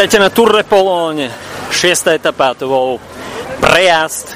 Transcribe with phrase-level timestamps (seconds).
[0.00, 1.28] Vítajte na Tour Pologne.
[1.68, 2.96] Šiesta etapa, to bol
[3.60, 4.32] prejazd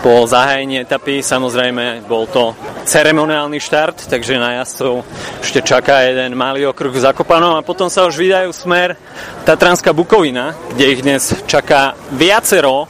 [0.00, 1.20] po zahájení etapy.
[1.20, 2.56] Samozrejme, bol to
[2.88, 5.04] ceremoniálny štart, takže na jazdcov
[5.44, 8.96] ešte čaká jeden malý okruh v Zakopanom a potom sa už vydajú smer
[9.44, 12.88] Tatranská Bukovina, kde ich dnes čaká viacero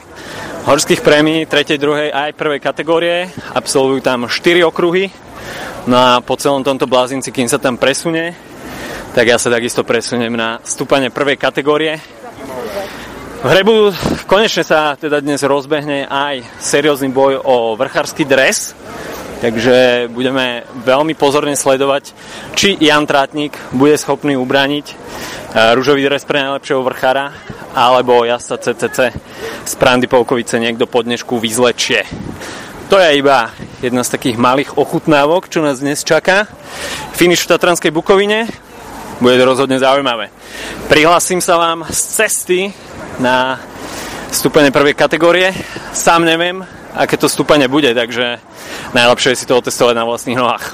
[0.71, 2.15] horských prémií 3., 2.
[2.15, 2.63] aj 1.
[2.63, 3.27] kategórie.
[3.51, 5.11] Absolvujú tam 4 okruhy.
[5.83, 8.39] No a po celom tomto blázinci, kým sa tam presunie,
[9.13, 11.97] tak ja sa takisto presuniem na stúpanie prvej kategórie.
[13.39, 13.95] V hrebu
[14.27, 18.75] konečne sa teda dnes rozbehne aj seriózny boj o vrchársky dres,
[19.39, 22.11] takže budeme veľmi pozorne sledovať,
[22.53, 24.95] či Jan Trátnik bude schopný ubraniť e,
[25.73, 27.31] rúžový dres pre najlepšieho vrchára,
[27.73, 29.15] alebo jazda CCC
[29.63, 32.03] z Prandy Polkovice niekto pod dnešku vyzlečie.
[32.91, 36.49] To je iba jedna z takých malých ochutnávok, čo nás dnes čaká.
[37.15, 38.49] Finish v Tatranskej Bukovine,
[39.19, 40.31] bude to rozhodne zaujímavé.
[40.87, 42.59] Prihlasím sa vám z cesty
[43.19, 43.59] na
[44.31, 45.51] stúpanie prvej kategórie.
[45.91, 46.63] Sám neviem,
[46.95, 48.39] aké to stúpanie bude, takže
[48.95, 50.65] najlepšie je si to otestovať na vlastných nohách.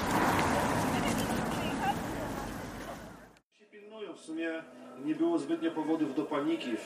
[5.06, 6.86] Nie zbytnio powodów do paniki w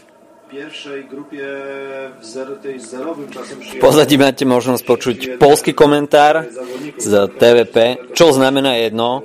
[3.77, 6.49] pozadí máte možnosť počuť polský komentár
[6.97, 9.21] z TVP, čo znamená jedno,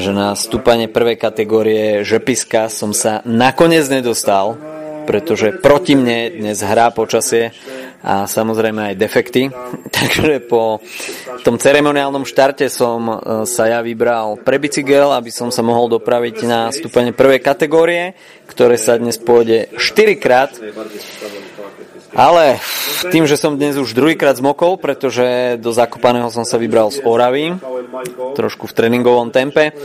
[0.00, 4.56] že na stúpanie prvej kategórie žepiska som sa nakoniec nedostal,
[5.04, 7.52] pretože proti mne dnes hrá počasie
[8.02, 9.48] a samozrejme aj defekty.
[9.96, 10.80] Takže po
[11.44, 13.14] tom ceremoniálnom štarte som e,
[13.48, 18.16] sa ja vybral pre bicykel, aby som sa mohol dopraviť na stúpanie prvej kategórie,
[18.50, 20.52] ktoré sa dnes pôjde 4 krát.
[22.16, 22.56] Ale
[23.12, 27.52] tým, že som dnes už druhýkrát zmokol, pretože do Zakopaného som sa vybral z Oravy,
[28.32, 29.76] trošku v tréningovom tempe.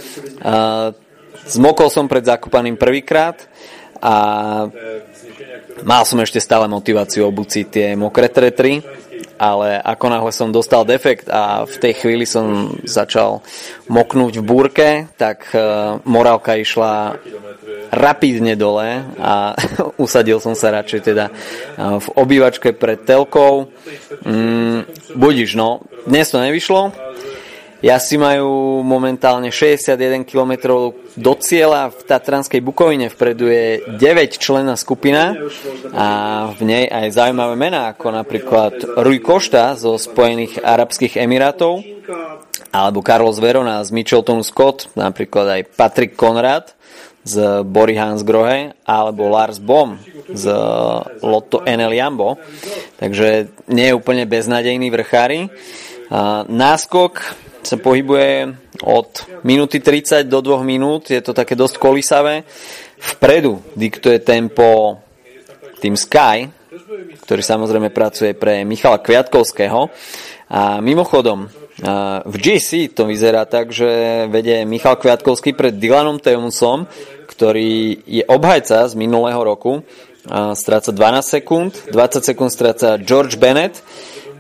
[1.52, 3.36] Zmokol som pred Zakopaným prvýkrát
[4.00, 4.16] a
[5.84, 8.82] mal som ešte stále motiváciu obuť si tie mokré tretry,
[9.42, 13.42] ale ako náhle som dostal defekt a v tej chvíli som začal
[13.90, 14.88] moknúť v búrke,
[15.18, 15.50] tak
[16.06, 17.18] morálka išla
[17.90, 19.58] rapidne dole a
[20.04, 21.26] usadil som sa radšej teda
[21.78, 23.74] v obývačke pred telkou.
[24.22, 24.86] Mm,
[25.18, 25.82] budiš, no.
[26.06, 26.94] Dnes to nevyšlo.
[27.98, 30.54] Si majú momentálne 61 km
[31.18, 33.10] do cieľa v Tatranskej Bukovine.
[33.10, 35.34] Vpredu je 9 člená skupina
[35.90, 36.08] a
[36.54, 41.82] v nej aj zaujímavé mená, ako napríklad Rui Košta zo Spojených Arabských Emirátov
[42.70, 46.78] alebo Carlos Verona z Mitcheltonu Scott, napríklad aj Patrick Konrad
[47.22, 49.98] z Bory Hansgrohe alebo Lars Bom
[50.30, 50.46] z
[51.22, 52.38] Lotto NL Jambo.
[53.02, 55.50] Takže nie je úplne beznadejný vrchári.
[56.50, 58.54] Náskok sa pohybuje
[58.86, 59.10] od
[59.46, 62.44] minúty 30 do 2 minút, je to také dosť kolisavé.
[62.98, 64.98] Vpredu diktuje tempo
[65.82, 66.50] tým Sky,
[67.26, 69.90] ktorý samozrejme pracuje pre Michala Kviatkovského.
[70.52, 71.48] A mimochodom,
[72.28, 76.86] v GC to vyzerá tak, že vedie Michal Kviatkovský pred Dylanom Teusom,
[77.26, 79.82] ktorý je obhajca z minulého roku.
[80.54, 83.82] Stráca 12 sekúnd, 20 sekúnd stráca George Bennett.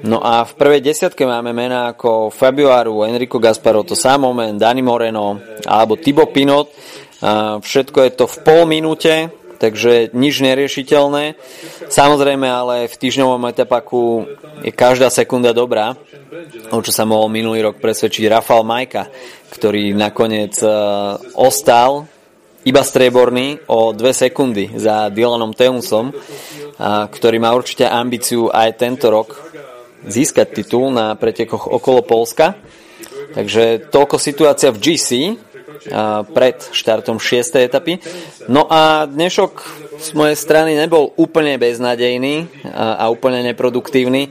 [0.02, 5.38] No a v prvej desiatke máme mená ako Fabio Aru, Enrico Gasparotto, Samomen, Dani Moreno
[5.62, 6.74] alebo Thibaut Pinot.
[7.62, 9.30] Všetko je to v pol minúte,
[9.62, 11.38] takže nič neriešiteľné.
[11.86, 14.26] Samozrejme, ale v týždňovom etapaku
[14.66, 15.94] je každá sekunda dobrá,
[16.74, 19.06] o čo sa mohol minulý rok presvedčiť Rafal Majka,
[19.54, 20.70] ktorý nakoniec e,
[21.38, 22.10] ostal
[22.66, 26.14] iba strieborný o dve sekundy za Dylanom Teusom,
[26.82, 29.30] ktorý má určite ambíciu aj tento rok
[30.06, 32.58] získať titul na pretekoch okolo Polska.
[33.32, 35.10] Takže toľko situácia v GC
[36.36, 37.58] pred štartom 6.
[37.58, 37.98] etapy.
[38.52, 39.54] No a dnešok
[39.98, 44.30] z mojej strany nebol úplne beznadejný a úplne neproduktívny.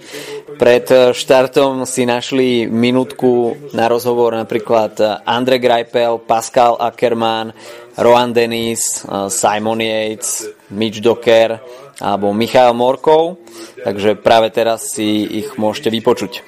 [0.61, 7.57] Pred štartom si našli minútku na rozhovor napríklad Andre Greipel, Pascal Ackermann,
[7.97, 9.03] Rohan Dennis,
[9.33, 11.59] Simon Yates, Mitch Docker
[12.01, 13.39] alebo Michael Morkov.
[13.85, 16.43] Takže práve teraz si ich môžete vypočuť.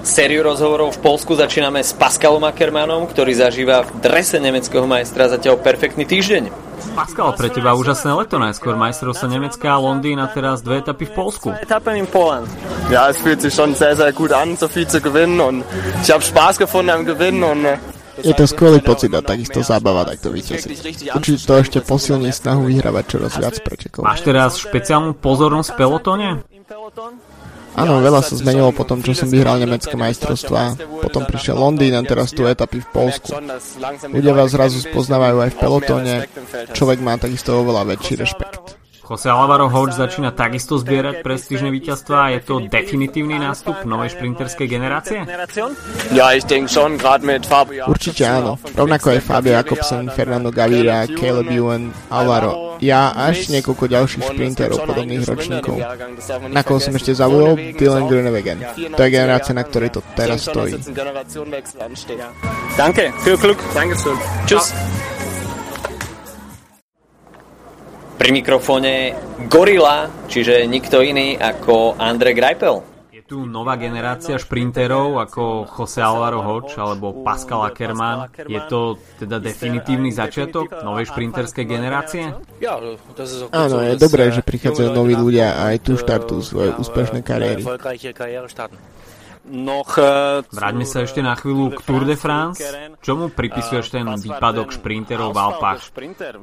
[0.00, 5.60] Sériu rozhovorov v Polsku začíname s Pascalom Ackermanom, ktorý zažíva v drese nemeckého majstra zatiaľ
[5.60, 6.50] perfektný týždeň.
[6.96, 11.12] Pascal, pre teba úžasné leto, najskôr majstrovstvo Nemecka a Londýn a teraz dve etapy v
[11.14, 11.48] Polsku.
[11.52, 12.48] Etappen in Polen.
[12.88, 15.62] Ja, es fühlt sich schon sehr, sehr gut an, so viel zu gewinnen und
[16.02, 17.62] ich habe Spaß gefunden am Gewinnen und
[18.20, 21.12] Je to skvelý pocit a takisto zábava takto vyťaziť.
[21.16, 24.04] Určite to ešte posilní snahu vyhrávať čoraz viac pretekov.
[24.04, 26.28] Máš teraz špeciálnu pozornosť v pelotone?
[27.78, 30.74] Áno, veľa sa zmenilo po tom, čo som vyhral nemecké majstrovstvá.
[31.06, 33.30] Potom prišiel Londýn a teraz tu etapy v Polsku.
[34.10, 36.14] Ľudia vás zrazu spoznávajú aj v pelotóne.
[36.74, 38.79] Človek má takisto oveľa väčší rešpekt.
[39.10, 44.70] Jose Alvaro Hodge začína takisto zbierať prestížne víťazstva a je to definitívny nástup novej šprinterskej
[44.70, 45.26] generácie?
[47.90, 48.54] Určite áno.
[48.70, 52.78] Rovnako aj Fabio Jakobsen, Fernando Gaviria, Caleb Ewan, Alvaro.
[52.78, 55.76] Ja a až niekoľko ďalších šprinterov podobných ročníkov.
[56.54, 57.58] Na koho som ešte zabudol?
[57.74, 58.62] Dylan Groenewegen.
[58.94, 60.78] To je generácia, na ktorej to teraz stojí.
[62.78, 63.58] Danke, viel Glück.
[63.74, 64.14] Dankeschön.
[64.46, 64.70] Tschüss.
[68.20, 69.16] Pri mikrofóne
[69.48, 72.84] Gorila, čiže nikto iný ako Andre Greipel.
[73.08, 78.28] Je tu nová generácia šprinterov ako Jose Alvaro Hodge alebo Pascal Ackermann.
[78.44, 82.28] Je to teda definitívny začiatok novej šprinterskej generácie?
[83.56, 87.64] Áno, je dobré, že prichádzajú noví ľudia a aj tu štartujú svoje úspešné kariéry.
[89.40, 92.60] Uh, Vráťme sa ešte na chvíľu k Tour de France.
[93.00, 95.80] Čomu pripisuješ ten výpadok šprinterov v Alpách?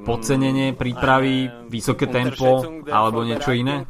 [0.01, 3.85] Podcenenie prípravy, vysoké tempo alebo niečo iné?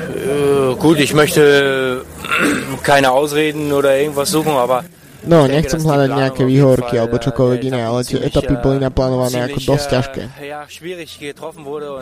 [0.00, 2.02] Äh, gut, ich möchte
[2.82, 4.84] keine Ausreden oder irgendwas suchen, aber
[5.20, 9.86] No, nechcem hľadať nejaké výhovorky alebo čokoľvek iné, ale tie etapy boli naplánované ako dosť
[9.92, 10.22] ťažké.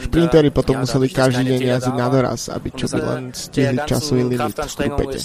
[0.06, 4.54] Šprintery potom museli každý deň jazdiť na doraz, aby čo by len stihli časový limit
[4.54, 5.18] v grupete.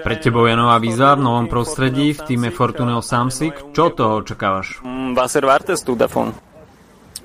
[0.00, 3.76] Pre tebou je nová výzva v novom prostredí v týme Fortuneo Samsic.
[3.76, 4.80] Čo toho očakávaš?
[5.12, 6.32] Was erwartest du davon?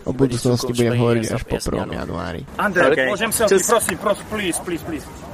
[0.06, 1.90] O budúcnosti budem hovoriť až po 1.
[1.90, 2.46] januári.
[2.62, 3.10] Andrej, Okay.
[3.10, 5.25] môžem sa prosím, prosím, please, please, please.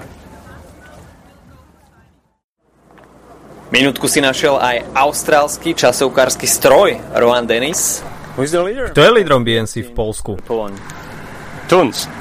[3.71, 8.03] Minútku si našiel aj austrálsky časovkársky stroj Rowan Dennis.
[8.35, 10.35] Kto je lídrom BNC v Polsku?
[11.71, 12.11] Tuns.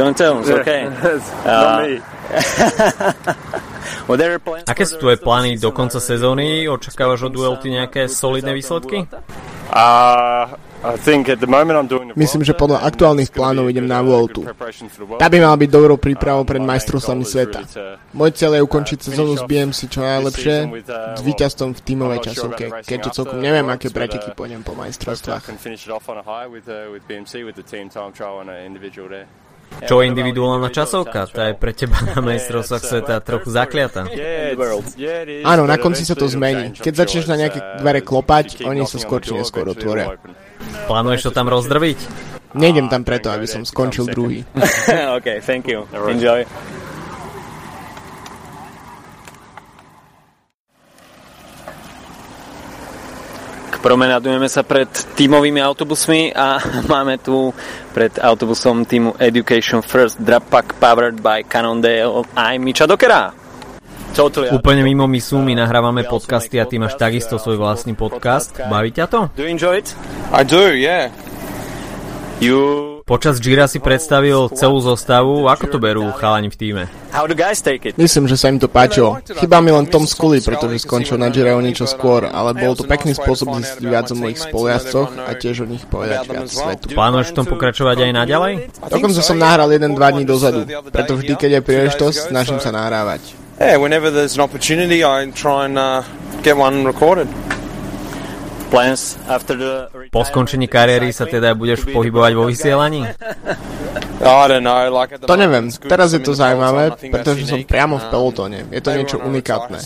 [0.00, 0.88] Don't tell us, okay.
[1.44, 2.00] Not me.
[4.08, 6.64] Well, there are plans Aké sú tvoje plány do konca sezóny?
[6.68, 9.04] Očakávaš od Duelty nejaké solidné výsledky?
[9.68, 10.56] Uh,
[12.14, 14.46] Myslím, že podľa aktuálnych plánov idem na Vueltu.
[15.18, 17.66] Tá by mala byť dobrou prípravou pred majstrovstvami sveta.
[18.14, 20.54] Môj cieľ je ukončiť sezónu s BMC čo najlepšie,
[21.18, 25.50] s víťazstvom v tímovej časovke, keďže celkom neviem, aké preteky pôjdem po majstrovstvách.
[29.78, 31.30] Čo je individuálna časovka?
[31.30, 34.10] Tá je pre teba na majstrovstvách sveta trochu zakliata.
[35.46, 36.74] Áno, na konci sa to zmení.
[36.74, 40.18] Keď začneš na nejaké dvere klopať, oni sa skôr či neskôr otvoria.
[40.90, 41.98] Plánuješ to tam rozdrviť?
[42.58, 44.40] Nejdem tam preto, aby som skončil druhý.
[45.20, 45.84] okay, thank you.
[45.92, 46.48] Enjoy.
[53.78, 56.58] Promenadujeme sa pred tímovými autobusmi a
[56.92, 57.54] máme tu
[57.94, 63.30] pred autobusom týmu Education First Drop Pack powered by Cannondale aj Miča Dokera.
[64.18, 64.50] Totally.
[64.50, 68.50] Úplne mimo misu my nahrávame podcasty a ty máš takisto svoj vlastný podcast.
[68.66, 69.20] Baví ťa to?
[69.38, 69.94] Do you enjoy it?
[70.34, 71.14] I do, yeah.
[72.42, 72.97] You...
[73.08, 75.48] Počas Gira si predstavil celú zostavu.
[75.48, 76.82] Ako to berú chalani v týme?
[77.96, 79.16] Myslím, že sa im to páčilo.
[79.24, 82.84] Chýba mi len Tom Scully, pretože skončil na Gire o niečo skôr, ale bol to
[82.84, 86.92] pekný spôsob zistiť viac o mojich spolujazdcoch a tiež o nich povedať viac svetu.
[86.92, 88.52] Plánuješ v tom pokračovať aj naďalej?
[88.92, 93.24] Dokonca som nahral 1-2 dní dozadu, preto vždy, keď je príležitosť, snažím sa nahrávať.
[93.56, 96.04] Yeah, whenever there's an opportunity, I try and uh,
[96.44, 97.26] get one recorded.
[100.12, 103.08] Po skončení kariéry sa teda budeš pohybovať vo vysielaní?
[105.24, 108.58] To neviem, teraz je to zaujímavé, pretože som priamo v pelotóne.
[108.68, 109.78] Je to niečo unikátne.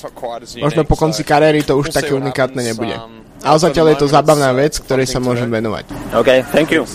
[0.59, 2.97] Možno po konci kariéry to už také unikátne nebude.
[2.97, 6.15] Um, Ale zatiaľ je to zábavná vec, ktorej sa môžem venovať.
[6.15, 6.87] Okay, thank you.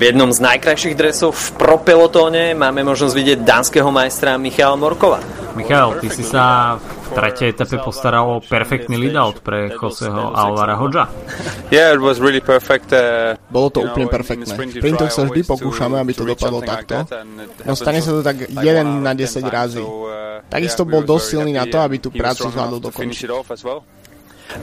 [0.00, 5.20] V jednom z najkrajších dresov v propelotóne máme možnosť vidieť dánskeho majstra Michala Morkova.
[5.52, 11.04] Michal, ty si sa v tretej etape postaral o perfektný lead-out pre Joseho Alvara Hodža.
[11.68, 12.88] Yeah, it was really perfect.
[12.96, 14.48] Uh, Bolo to úplne perfektné.
[14.48, 17.04] V sprintoch sa vždy pokúšame, aby to dopadlo takto.
[17.68, 19.84] No stane sa to tak like 1 one na out of 10 10 razy.
[19.84, 22.90] uh, Takisto bol dosť silný na to, aby tú prácu zvládol to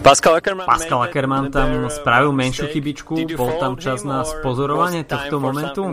[0.04, 5.40] Pascal Ackermann, Pascal Ackermann tam spravil menšiu chybičku, bol tam čas na or spozorovanie tohto
[5.40, 5.88] momentu.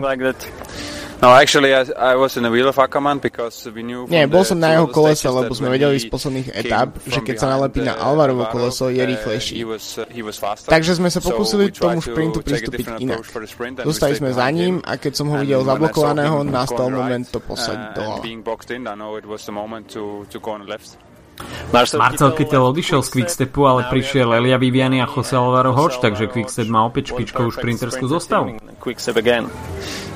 [1.21, 4.43] No, actually, I, I was in the wheel of Ackerman because we knew Nie, bol
[4.43, 7.95] som na jeho kolese, lebo sme vedeli z posledných etap, že keď sa nalepí na
[7.95, 9.63] Alvarovo koleso, je rýchlejší.
[10.67, 13.23] Takže sme sa pokúsili tomu šprintu pristúpiť inak.
[13.87, 18.19] Zostali sme za ním a keď som ho videl zablokovaného, nastal moment to poslať dole.
[21.73, 26.71] Marcel Kittel odišiel z Quickstepu, ale prišiel Elia Viviani a Jose Alvaro Hoč, takže Quickstep
[26.71, 28.55] má opäť špičkovú šprinterskú zostavu.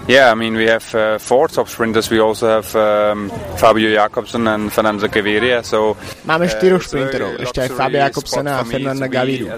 [0.09, 2.09] Yeah, I mean we have uh, four top sprinters.
[2.09, 3.29] We also have um,
[3.61, 5.61] Fabio Jakobsen and Fernando Gaviria.
[5.61, 5.93] So
[6.25, 9.53] Máme štyroch šprinterov, ešte aj Fabio Jakobsena a Fernanda Gaviria.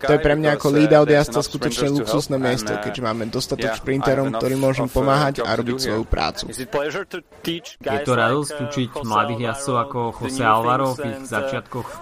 [0.00, 4.56] To je pre mňa ako lead-out jazda skutočne luxusné miesto, keďže máme dostatok šprinterom, ktorí
[4.56, 6.48] môžem pomáhať a robiť svoju prácu.
[6.48, 11.98] Je to radosť učiť mladých jazdcov ako Jose Alvaro v ich začiatkoch v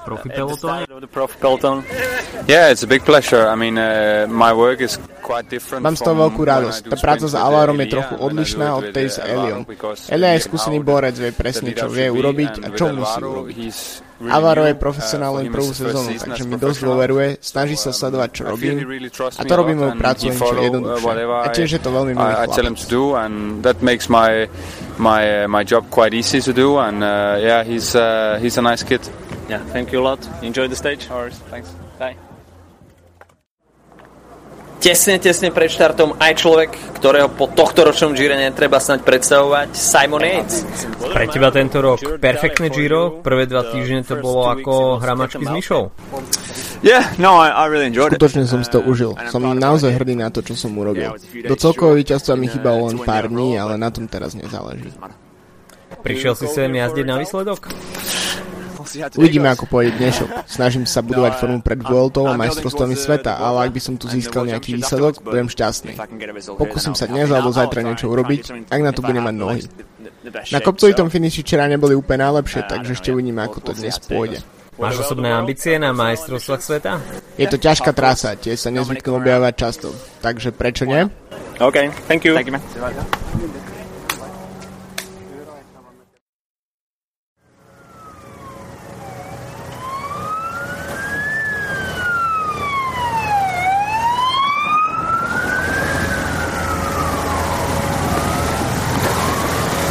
[1.10, 1.82] profi pelotone?
[2.46, 3.50] Yeah, it's a big pleasure.
[3.50, 6.80] I mean, uh, my work is quite different Mám z toho veľkú radosť.
[6.88, 9.64] Tá práca s Alvarom je trochu odlišná od tej s Eliom.
[10.12, 13.58] Elia je skúsený borec, vie presne, čo vie urobiť a čo musí urobiť.
[14.18, 18.82] Alvaro je profesionál len prvú sezónu, takže mi dosť dôveruje, snaží sa sledovať, čo robím
[19.14, 21.10] a to robí moju prácu len čo jednoduchšie.
[21.22, 22.50] A tiež je to veľmi milý chlapec.
[24.98, 25.46] uh,
[27.02, 29.00] uh, yeah he's uh, he's a nice kid
[29.48, 32.27] yeah thank you a lot enjoy the stage Alright, thanks bye
[34.78, 40.24] tesne, tesne pred štartom aj človek, ktorého po tohto ročnom Gire netreba snať predstavovať, Simon
[40.24, 40.64] Yates.
[40.98, 45.82] Pre teba tento rok perfektné Giro, prvé dva týždne to bolo ako hramačky s myšou.
[46.78, 48.22] Yeah, no, I, I really enjoyed it.
[48.22, 49.18] Skutočne som si to užil.
[49.34, 51.18] Som naozaj hrdý na to, čo som urobil.
[51.18, 54.94] Do celkového víťazstva mi chýbalo len pár dní, ale na tom teraz nezáleží.
[56.06, 57.66] Prišiel si sem jazdiť na výsledok?
[59.16, 60.28] Uvidíme, ako pôjde dnešok.
[60.48, 64.48] Snažím sa budovať formu pred Vueltou a majstrovstvami sveta, ale ak by som tu získal
[64.48, 65.98] nejaký výsledok, budem šťastný.
[66.56, 69.60] Pokúsim sa dnes alebo zajtra niečo urobiť, ak na to budem mať nohy.
[70.52, 74.40] Na kopcovitom finiši včera neboli úplne najlepšie, takže ešte uvidíme, ako to dnes pôjde.
[74.78, 77.02] Máš osobné ambície na majstrovstvách sveta?
[77.34, 79.90] Je to ťažká trasa, tie sa nezvyknú objavovať často.
[80.22, 81.02] Takže prečo nie?
[81.58, 82.38] OK, thank you.
[82.38, 83.67] Thank you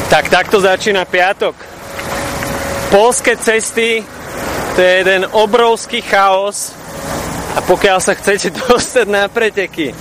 [0.08, 1.52] Tak takto začína piatok.
[2.88, 4.00] Polské cesty,
[4.76, 6.72] to je jeden obrovský chaos
[7.52, 9.92] a pokiaľ sa chcete dostať na preteky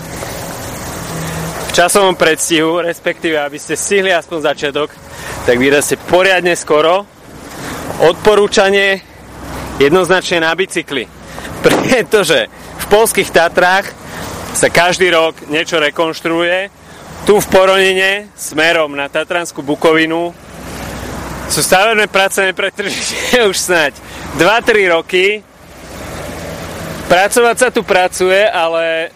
[1.67, 4.95] v časovom predstihu, respektíve aby ste stihli aspoň začiatok,
[5.43, 7.03] tak vyrazte poriadne skoro.
[8.07, 9.03] Odporúčanie
[9.83, 11.03] jednoznačne na bicykli.
[11.67, 12.47] Pretože
[12.79, 13.91] v polských Tatrách
[14.55, 16.86] sa každý rok niečo rekonštruuje
[17.25, 20.35] tu v Poronine smerom na Tatranskú Bukovinu
[21.47, 23.95] sú stavebné práce nepretržite už snáď
[24.37, 25.41] 2-3 roky.
[27.07, 29.15] Pracovať sa tu pracuje, ale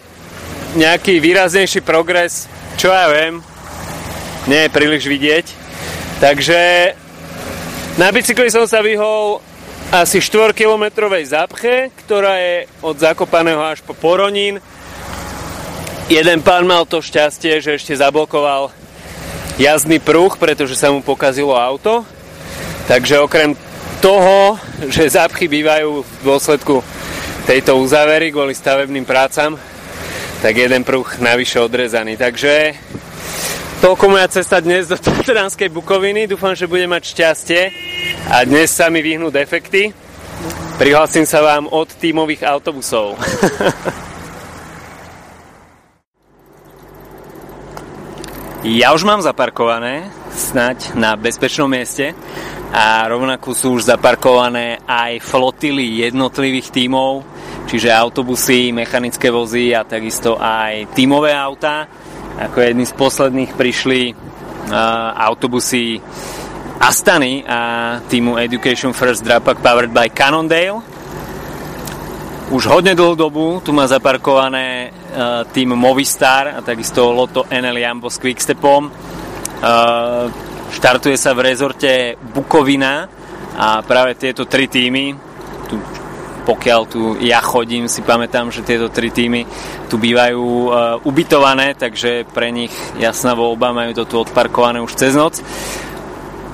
[0.79, 2.47] nejaký výraznejší progres,
[2.79, 3.43] čo ja viem,
[4.47, 5.47] nie je príliš vidieť.
[6.23, 6.61] Takže
[7.99, 9.43] na bicykli som sa vyhol
[9.91, 14.63] asi 4-kilometrovej zápche, ktorá je od Zakopaného až po Poronín
[16.11, 18.75] Jeden pán mal to šťastie, že ešte zablokoval
[19.63, 22.03] jazdný pruh, pretože sa mu pokazilo auto.
[22.91, 23.55] Takže okrem
[24.03, 24.59] toho,
[24.91, 26.83] že zápchy bývajú v dôsledku
[27.47, 29.55] tejto uzávery kvôli stavebným prácam,
[30.43, 32.19] tak jeden pruh navyše odrezaný.
[32.19, 32.75] Takže
[33.79, 36.27] toľko moja cesta dnes do Tatranskej Bukoviny.
[36.27, 37.63] Dúfam, že budem mať šťastie
[38.35, 39.95] a dnes sa mi vyhnú defekty.
[40.75, 43.15] Prihlásim sa vám od tímových autobusov.
[48.61, 52.13] Ja už mám zaparkované, snať na bezpečnom mieste
[52.69, 57.25] a rovnako sú už zaparkované aj flotily jednotlivých tímov,
[57.73, 61.89] čiže autobusy, mechanické vozy a takisto aj tímové autá.
[62.37, 64.77] Ako jedni z posledných prišli uh,
[65.17, 65.97] autobusy
[66.85, 67.61] Astany a
[68.13, 71.00] týmu Education First Drapak powered by Cannondale
[72.51, 78.11] už hodne dlhú dobu tu má zaparkované uh, tým Movistar a takisto Loto NL Jambo
[78.11, 78.91] s Quickstepom.
[78.91, 80.27] Uh,
[80.75, 83.07] štartuje sa v rezorte Bukovina
[83.55, 85.15] a práve tieto tri týmy,
[85.71, 85.79] tu,
[86.43, 89.47] pokiaľ tu ja chodím, si pamätám, že tieto tri týmy
[89.87, 90.73] tu bývajú uh,
[91.07, 95.39] ubytované, takže pre nich jasná voľba, majú to tu odparkované už cez noc.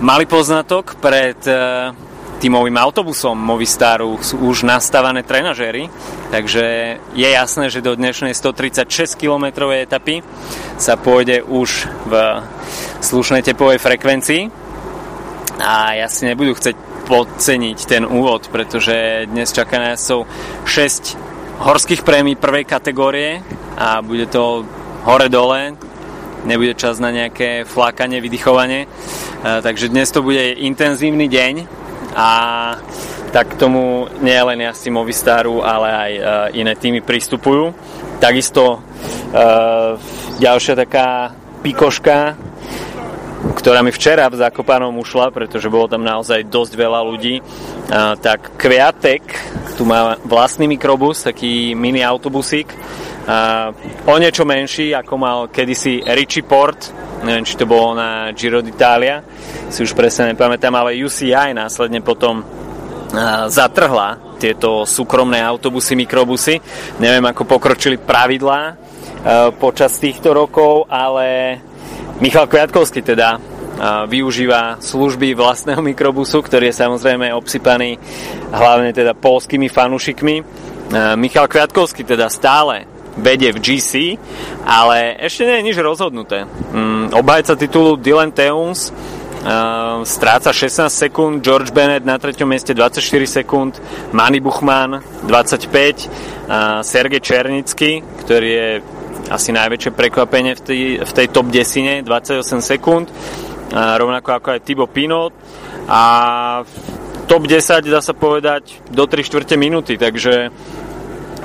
[0.04, 1.96] Mali poznatok pred uh,
[2.36, 5.88] tímovým autobusom Movistaru sú už nastavené trenažéry,
[6.28, 10.20] takže je jasné, že do dnešnej 136 km etapy
[10.76, 12.12] sa pôjde už v
[13.00, 14.42] slušnej tepovej frekvencii.
[15.56, 16.76] A ja si nebudú chcieť
[17.08, 20.28] podceniť ten úvod, pretože dnes čaká nás sú
[20.68, 21.16] 6
[21.64, 23.40] horských prémií prvej kategórie
[23.80, 24.68] a bude to
[25.08, 25.72] hore-dole,
[26.44, 28.84] nebude čas na nejaké flákanie, vydychovanie.
[29.40, 31.54] Takže dnes to bude intenzívny deň
[32.16, 32.30] a
[33.28, 36.12] tak k tomu nie len jazdci Movistaru, ale aj
[36.56, 37.76] iné týmy pristupujú.
[38.16, 38.80] Takisto
[40.40, 42.40] ďalšia taká pikoška
[43.36, 48.56] ktorá mi včera v Zakopanom ušla, pretože bolo tam naozaj dosť veľa ľudí, a, tak
[48.58, 49.22] Kviatek
[49.76, 52.72] tu má vlastný mikrobus, taký mini autobusík,
[54.06, 56.94] o niečo menší, ako mal kedysi Richie Port,
[57.26, 59.22] neviem, či to bolo na Giro d'Italia,
[59.66, 62.46] si už presne nepamätám, ale UCI následne potom a,
[63.50, 66.60] zatrhla tieto súkromné autobusy, mikrobusy.
[67.00, 68.76] Neviem, ako pokročili pravidlá
[69.58, 71.58] počas týchto rokov, ale
[72.22, 73.40] Michal Kviatkovský teda
[74.06, 77.98] využíva služby vlastného mikrobusu, ktorý je samozrejme obsypaný
[78.54, 80.36] hlavne teda polskými fanúšikmi.
[81.18, 82.86] Michal Kviatkovský teda stále
[83.16, 83.92] vedie v GC,
[84.64, 86.44] ale ešte nie je nič rozhodnuté.
[86.72, 88.92] Mm, obhajca titulu Dylan Teuns
[90.02, 92.98] stráca 16 sekúnd, George Bennett na treťom mieste 24
[93.30, 93.78] sekúnd,
[94.10, 98.70] Manny Buchmann 25, Sergej Černický, ktorý je
[99.30, 103.06] asi najväčšie prekvapenie v tej, v tej top desine, 28 sekúnd,
[103.70, 105.34] a rovnako ako aj Thibaut Pinot
[105.90, 106.02] a
[107.26, 110.54] top 10 dá sa povedať do 3 čtvrte minúty, takže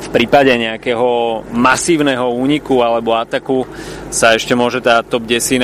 [0.02, 3.70] v prípade nejakého masívneho úniku alebo ataku
[4.10, 5.62] sa ešte môže tá top 10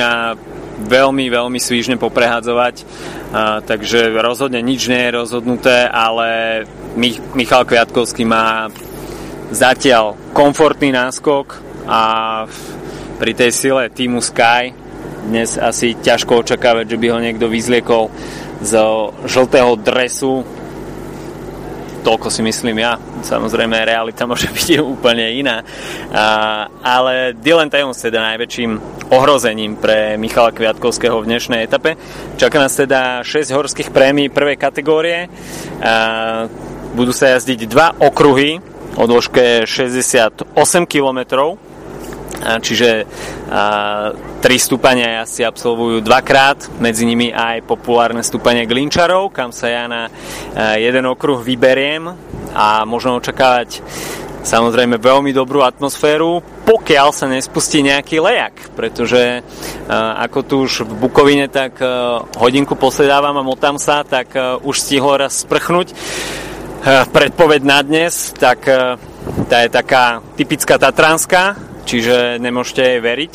[0.86, 2.86] veľmi, veľmi svížne poprehadzovať.
[3.66, 6.62] Takže rozhodne nič nie je rozhodnuté, ale
[6.94, 8.70] Mich- Michal Kviatkovský má
[9.50, 12.00] zatiaľ komfortný náskok, a
[13.16, 14.76] pri tej sile týmu Sky
[15.24, 18.12] dnes asi ťažko očakávať, že by ho niekto vyzliekol
[18.60, 20.44] zo žltého dresu
[22.08, 22.96] toľko si myslím ja.
[23.20, 25.60] Samozrejme, realita môže byť úplne iná.
[26.08, 32.00] A, ale Dylan Teuns teda najväčším ohrozením pre Michala Kviatkovského v dnešnej etape.
[32.40, 35.28] Čaká nás teda 6 horských prémií prvej kategórie.
[35.84, 36.48] A,
[36.96, 38.56] budú sa jazdiť dva okruhy
[38.96, 40.48] o dĺžke 68
[40.88, 41.67] kilometrov
[42.38, 43.04] čiže
[44.38, 50.02] tri stúpania asi absolvujú dvakrát, medzi nimi aj populárne stúpanie Glinčarov, kam sa ja na
[50.78, 52.06] jeden okruh vyberiem
[52.54, 53.82] a možno očakávať
[54.38, 59.42] samozrejme veľmi dobrú atmosféru, pokiaľ sa nespustí nejaký lejak, pretože
[59.90, 61.82] ako tu už v Bukovine tak
[62.38, 65.92] hodinku posedávam a motám sa, tak už stihlo raz sprchnúť
[67.12, 68.64] predpoveď na dnes, tak
[69.50, 73.34] tá je taká typická tatranská, čiže nemôžete jej veriť.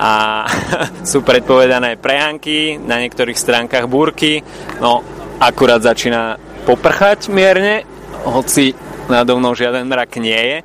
[0.00, 0.44] A
[1.10, 4.40] sú predpovedané prehánky, na niektorých stránkach búrky,
[4.80, 5.04] no
[5.36, 7.84] akurát začína poprchať mierne,
[8.24, 8.72] hoci
[9.12, 10.58] nado mnou žiaden mrak nie je,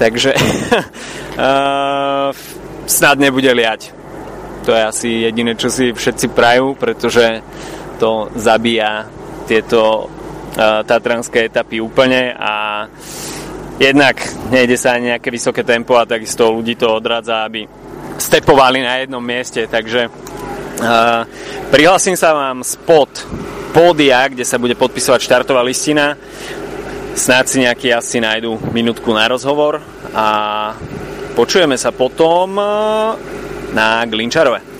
[0.00, 2.32] takže uh,
[2.88, 3.92] snad nebude liať.
[4.64, 7.44] To je asi jediné, čo si všetci prajú, pretože
[8.00, 9.06] to zabíja
[9.46, 12.86] tieto uh, tatranské etapy úplne a
[13.76, 14.16] jednak
[14.48, 17.68] nejde sa ani nejaké vysoké tempo a takisto ľudí to odradza, aby
[18.16, 21.22] stepovali na jednom mieste, takže uh,
[21.68, 23.12] prihlasím sa vám spod
[23.76, 26.16] pódia, kde sa bude podpisovať štartová listina.
[27.16, 29.80] Snáď si nejaký asi nájdu minútku na rozhovor
[30.12, 30.26] a
[31.32, 32.60] počujeme sa potom
[33.72, 34.75] na Glinčarove.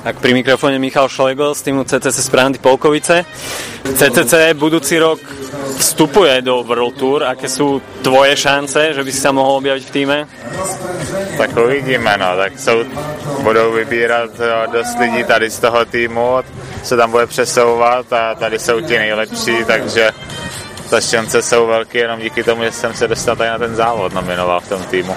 [0.00, 3.28] Tak pri mikrofóne Michal Šlegel z týmu CCC Sprandy Polkovice.
[3.84, 5.20] CCC budúci rok
[5.76, 7.28] vstupuje do World Tour.
[7.28, 10.18] Aké sú tvoje šance, že by si sa mohol objaviť v týme?
[11.36, 12.32] Tak uvidíme, no.
[12.32, 12.84] Tak jsou,
[13.44, 14.30] budou vybírat
[14.72, 16.40] dost lidí tady z toho týmu,
[16.82, 20.10] se tam bude přesouvat a tady jsou ti nejlepší, takže
[20.90, 24.12] ta šance jsou velké jenom díky tomu, že jsem se dostal tady na ten závod
[24.12, 25.16] nominoval v tom týmu.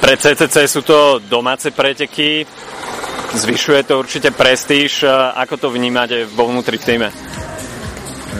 [0.00, 2.46] Pre CCC sú to domáce preteky,
[3.34, 5.04] Zvyšuje to určite prestíž.
[5.34, 7.08] Ako to vnímáte vo vnútri v týme?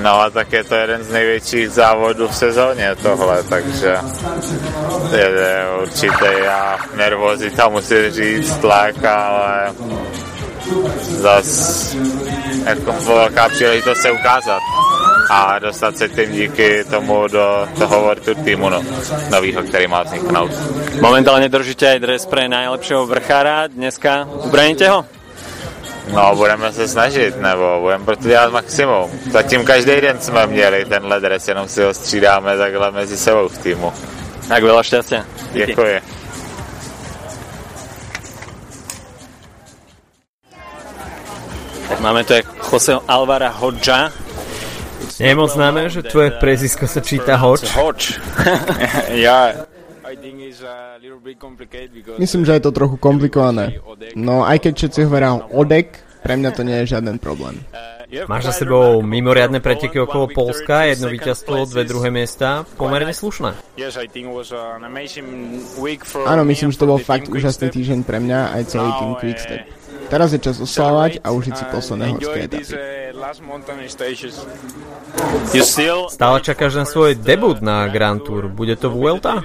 [0.02, 3.98] No a tak je to jeden z největších závodů v sezóně tohle, takže
[5.10, 9.74] je určitě já nervozita musím říct, tlak, ale
[11.00, 11.48] zas
[12.64, 14.62] jako velká příležitost se ukázat.
[15.28, 18.82] A dostat se tím díky tomu do toho World Tour týmu no,
[19.30, 20.50] novýho, který má vzniknout.
[21.00, 23.66] Momentálně držíte aj dres pre najlepšieho vrchára.
[23.66, 25.04] Dneska ubraníte ho?
[26.12, 29.10] No, budeme se snažit, nebo budeme pro to dělat maximum.
[29.30, 33.58] Zatím každý den jsme měli tenhle dres, jenom si ho střídáme takhle mezi sebou v
[33.58, 33.92] týmu.
[34.48, 35.28] Tak veľa šťastia.
[35.52, 36.00] Děkuji.
[41.88, 44.08] Tak máme tu aj Jose Alvara Hodža.
[45.18, 47.66] Je moc známe, že tvoje prezisko sa číta Hodge.
[47.74, 48.22] Hodge.
[49.26, 49.66] ja,
[52.18, 53.76] Myslím, že je to trochu komplikované.
[54.16, 57.60] No aj keď všetci hovoria Odek, pre mňa to nie je žiaden problém.
[58.08, 63.52] Máš za sebou mimoriadne preteky okolo Polska, jedno víťazstvo, dve druhé miesta, pomerne slušné.
[66.24, 69.60] Áno, myslím, že to bol fakt úžasný týždeň pre mňa aj celý tým Quickstep.
[70.08, 72.64] Teraz je čas oslavovať a užiť si posledné horské etapy.
[76.08, 78.48] Stále čakáš na svoj debut na Grand Tour.
[78.48, 79.44] Bude to Vuelta?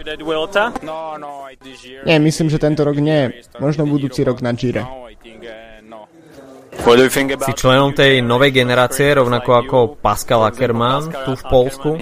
[2.08, 3.44] Nie, myslím, že tento rok nie.
[3.60, 4.88] Možno budúci rok na Gire.
[6.84, 11.96] Si členom tej novej generácie, rovnako ako Pascal Ackermann tu v Polsku.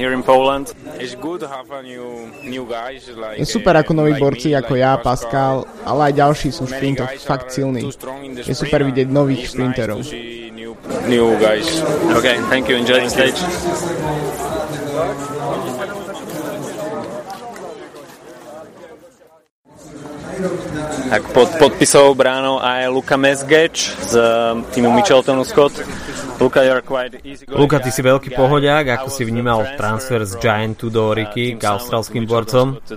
[3.37, 7.53] Je super ako noví borci ako ja, Pascal, ale aj ďalší sú v šprintoch fakt
[7.53, 7.93] silní.
[8.41, 10.01] Je super vidieť nových šprinterov.
[11.05, 11.81] New guys.
[12.17, 12.75] Okay, thank you.
[12.75, 13.37] Enjoy the stage.
[21.09, 25.75] Tak pod podpisovou bránou aj Luka Mesgeč z um, týmu Micheltonu Scott.
[26.41, 30.89] Luka, you're quite easy Luka, ty si veľký pohodiak, ako si vnímal transfer z Giantu
[30.89, 32.81] do Riky k australským borcom?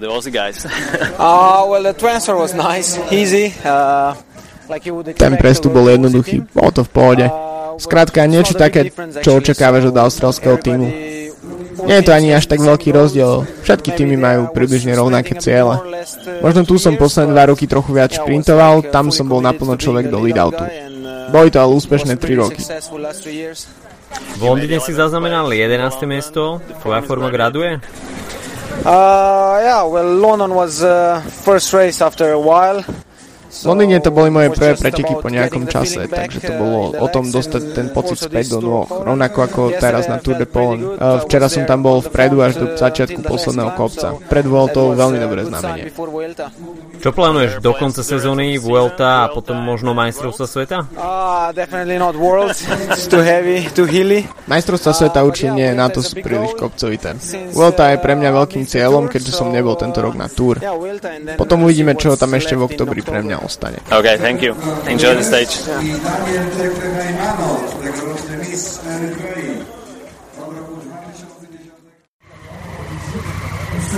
[1.14, 3.54] Uh, well, the transfer was nice, easy.
[3.64, 4.16] Uh,
[5.16, 7.26] Ten prestup bol jednoduchý, bolo to v pohode.
[7.76, 8.88] Skrátka, niečo také,
[9.20, 10.88] čo očakávaš od australského týmu.
[11.84, 13.44] Nie je to ani až tak veľký rozdiel.
[13.64, 15.76] Všetky týmy majú približne rovnaké ciele.
[16.40, 20.18] Možno tu som posledné dva roky trochu viac šprintoval, tam som bol naplno človek do
[20.24, 20.64] leadoutu.
[21.28, 22.62] Boli to ale úspešné 3 roky.
[24.38, 26.06] V Londýne si zaznamenal 11.
[26.06, 27.82] miesto, tvoja forma graduje?
[28.84, 32.82] Uh, yeah, well, London was uh, first race after a while.
[33.54, 37.30] V Londýne to boli moje prvé preteky po nejakom čase, takže to bolo o tom
[37.30, 40.82] dostať ten pocit späť do nôh, rovnako ako teraz na Tour de Polen.
[41.24, 44.18] Včera som tam bol vpredu až do začiatku posledného kopca.
[44.26, 45.94] Pred Vueltou veľmi dobré znamenie.
[46.98, 50.78] Čo plánuješ do konca sezóny, Vuelta a potom možno majstrovstva sveta?
[51.54, 54.26] Definitely not Worlds, it's too heavy, too hilly.
[54.50, 57.14] Majstrovstva sveta určite nie, na to sú príliš kopcovité.
[57.52, 60.58] Vuelta je pre mňa veľkým cieľom, keďže som nebol tento rok na Tour.
[61.36, 63.78] Potom uvidíme, čo tam ešte v oktobri pre mňa ostane.
[63.92, 64.56] Okay, thank you.
[64.88, 65.52] Enjoy the stage.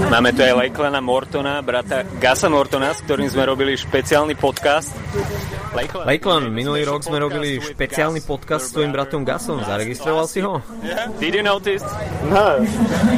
[0.07, 4.93] Máme tu aj Lejklana Mortona, brata Gasa Mortona, s ktorým sme robili špeciálny podcast.
[5.77, 9.65] Lakeland, minulý rok sme robili špeciálny podcast s tvojim bratom Gasom.
[9.65, 10.61] Zaregistroval si ho?
[11.17, 11.85] Did you notice?
[12.29, 12.61] No.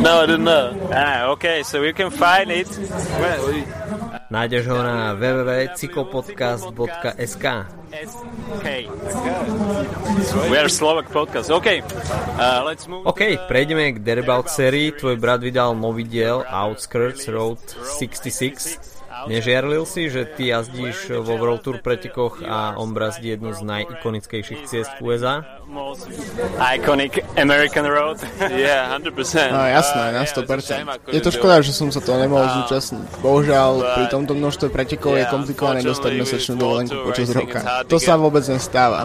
[0.03, 0.75] No, I didn't know.
[0.95, 2.71] Ah, okay, so you can find it.
[3.19, 5.17] Well, Nájdeš ho na.
[11.49, 11.69] OK,
[12.37, 13.05] uh.
[13.09, 14.93] OK, prejdeme k Derbaut sérii.
[14.93, 17.61] Tvoj brat vydal nový diel Outskirts Road
[17.97, 18.88] 66
[19.29, 24.65] Nežiarlil si, že ty jazdíš vo World Tour pretekoch a on brazdí jednu z najikonickejších
[24.65, 25.45] ciest v USA?
[26.75, 28.17] Iconic American Road.
[28.57, 29.53] yeah, 100%.
[29.53, 31.13] No jasné, na 100%.
[31.13, 33.21] Je to škoda, že som sa toho nemohol zúčastniť.
[33.21, 37.85] Bohužiaľ, pri tomto množstve pretekov je komplikované dostať mesačnú dovolenku počas roka.
[37.85, 39.05] To sa vôbec nestáva.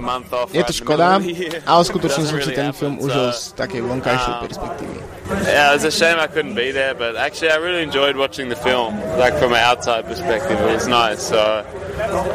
[0.55, 1.19] Je to škoda,
[1.67, 4.97] ale skutočne som si ten film užil z takej vonkajšej perspektívy.
[5.43, 8.55] Yeah, it's a shame I couldn't be there, but actually I really enjoyed watching the
[8.55, 10.59] film, like from an outside perspective.
[10.59, 11.21] It was nice.
[11.21, 11.65] So,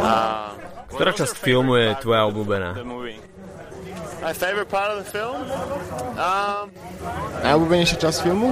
[0.02, 0.54] uh,
[0.88, 2.74] Ktorá časť filmu je tvoja obľúbená?
[4.18, 5.38] My favorite part of the film?
[6.18, 6.74] Um,
[7.46, 8.50] Najobľúbenejšia časť filmu?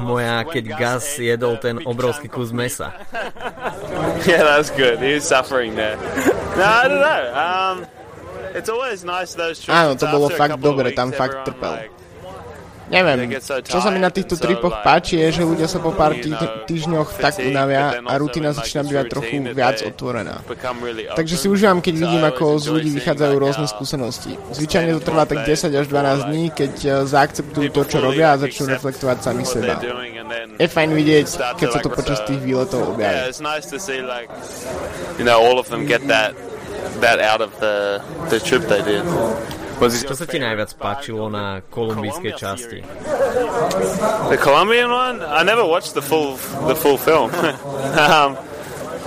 [0.00, 2.94] Moja, keď Gus jedol ten obrovský kus mesa.
[4.28, 4.96] yeah, that's good.
[5.02, 5.98] He was suffering there.
[6.56, 7.22] no, I don't know.
[7.34, 7.76] Um,
[8.54, 11.84] it's always nice those trips Áno, to bolo fakt dobre, tam fakt trpel.
[11.84, 11.92] like,
[12.88, 13.36] Neviem,
[13.68, 16.32] čo sa mi na týchto tripoch páči je, že ľudia sa po pár tý-
[16.64, 20.40] týždňoch tak unavia a rutina začína bývať trochu viac otvorená.
[21.12, 24.40] Takže si užívam, keď vidím, ako z ľudí vychádzajú rôzne skúsenosti.
[24.56, 28.40] Zvyčajne to trvá tak 10 až 12 dní, keď eh, zaakceptujú to, čo robia a
[28.40, 29.76] začnú reflektovať sami seba.
[30.58, 31.26] Je fajn vidieť,
[31.60, 33.14] keď sa to počas tých výletov objaví.
[33.14, 34.28] Yeah, it's nice to see like
[35.20, 36.32] you know all of them get that
[37.00, 38.00] that out of the
[38.32, 39.04] the trip they did.
[39.78, 42.78] Čo sa ti najviac páčilo na kolumbijskej časti?
[44.28, 45.22] The Colombian one?
[45.22, 46.34] I never watched the full
[46.66, 47.30] the full film.
[48.02, 48.34] um,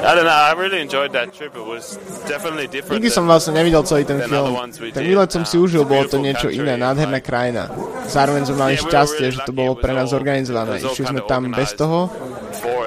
[0.01, 1.53] I don't know, I really enjoyed that trip.
[1.53, 2.97] It was definitely different.
[2.97, 4.57] Nikdy som vlastne nevidel celý ten film.
[4.73, 7.69] Ten výlet som si užil, bolo to niečo iné, nádherná krajina.
[8.09, 10.81] Zároveň sme mali šťastie, že to bolo pre nás zorganizované.
[10.81, 12.09] Išli sme tam bez toho,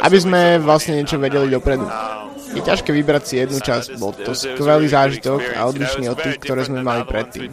[0.02, 1.86] aby sme vlastne niečo vedeli dopredu.
[2.54, 6.64] Je ťažké vybrať si jednu časť, bol to skvelý zážitok a odlišný od tých, ktoré
[6.64, 7.50] sme mali predtým.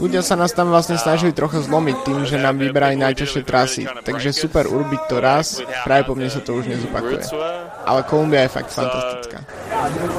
[0.00, 4.34] Ľudia sa nás tam vlastne snažili trocha zlomiť tým, že nám vyberali najčastšie trasy, takže
[4.34, 7.30] super urobiť to raz, práve po mne sa to už nezopakuje.
[7.86, 9.38] Ale Kolumbia je fakt fantastická.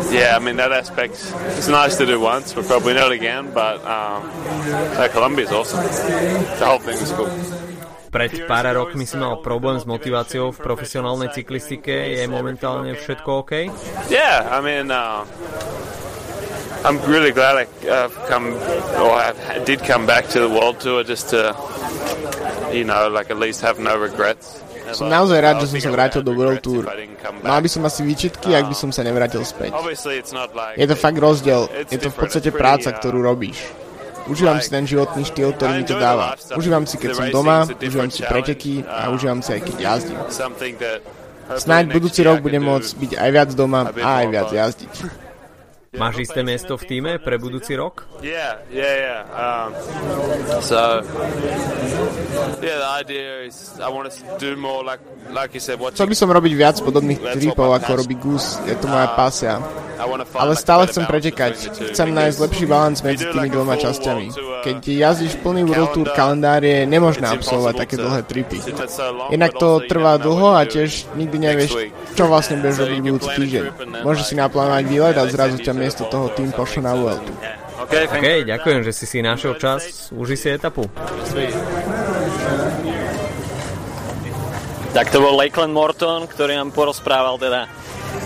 [0.10, 1.20] Yeah, I mean that aspect
[1.58, 3.52] it's nice to do once, but probably not again.
[3.54, 4.26] But um,
[5.14, 5.84] Colombia is awesome.
[6.58, 7.30] The whole thing is cool.
[8.12, 12.19] Pred pár rokmi si mal problém s motiváciou v profesionálnej cyklistike.
[12.19, 13.71] Je momentálne všetko OK?
[14.12, 15.24] Yeah, I mean, uh,
[16.84, 18.52] I'm really glad I uh, come,
[19.00, 21.56] or I did come back to the World Tour just to,
[22.76, 24.60] you know, like at least have no regrets.
[24.91, 26.84] Som naozaj rád, že som sa vrátil do World Tour.
[27.47, 29.71] Mal by som asi výčitky, ak by som sa nevrátil späť.
[30.76, 31.71] Je to fakt rozdiel.
[31.88, 33.71] Je to v podstate práca, ktorú robíš.
[34.30, 36.38] Užívam si ten životný štýl, ktorý mi to dáva.
[36.54, 40.20] Užívam si, keď som doma, užívam si preteky a užívam si aj keď jazdím.
[41.52, 44.94] Snáď budúci rok budem môcť byť aj viac doma a aj viac jazdiť.
[45.91, 48.08] Máš isté miesto v týme pre budúci rok?
[48.08, 48.23] Um.
[55.91, 58.56] Chcel by som robiť viac podobných tripov, ako robí Gus.
[58.63, 59.60] Je to moja pasia.
[60.34, 61.54] Ale stále chcem pretekať.
[61.93, 64.27] Chcem nájsť lepší balans medzi tými dvoma časťami.
[64.65, 68.58] Keď jazdíš plný World Tour kalendár, je nemožné absolvovať také dlhé tripy.
[69.30, 71.77] Inak to trvá dlho a tiež nikdy nevieš,
[72.17, 73.63] čo vlastne budeš robiť budúci týždeň.
[74.01, 77.34] Môžeš si naplánovať výlet a zrazu ťa miesto toho tým pošle na Vueltu.
[77.82, 80.13] OK, ďakujem, že si si našiel čas.
[80.13, 80.86] Uži si etapu.
[84.94, 87.65] Tak to bol Lakeland Morton, ktorý nám porozprával teda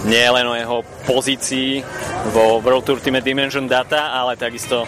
[0.10, 1.82] nie len o jeho pozícii
[2.34, 4.84] vo World Tour Team Dimension Data, ale takisto